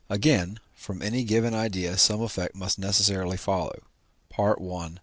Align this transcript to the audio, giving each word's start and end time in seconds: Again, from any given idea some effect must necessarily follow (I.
Again, 0.09 0.59
from 0.73 1.03
any 1.03 1.23
given 1.23 1.53
idea 1.53 1.95
some 1.95 2.23
effect 2.23 2.55
must 2.55 2.79
necessarily 2.79 3.37
follow 3.37 3.83
(I. 4.35 4.93